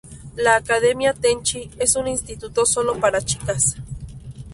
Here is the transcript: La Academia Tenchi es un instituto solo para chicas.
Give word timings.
La 0.35 0.55
Academia 0.55 1.13
Tenchi 1.13 1.69
es 1.77 1.95
un 1.95 2.07
instituto 2.07 2.65
solo 2.65 2.99
para 2.99 3.21
chicas. 3.21 3.75